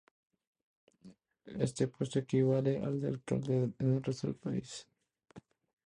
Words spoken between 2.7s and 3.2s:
al de